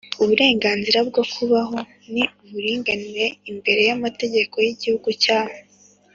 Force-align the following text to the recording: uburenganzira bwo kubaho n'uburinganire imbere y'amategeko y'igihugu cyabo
uburenganzira 0.23 0.99
bwo 1.09 1.23
kubaho 1.33 1.77
n'uburinganire 2.11 3.25
imbere 3.51 3.81
y'amategeko 3.89 4.55
y'igihugu 4.65 5.09
cyabo 5.23 5.55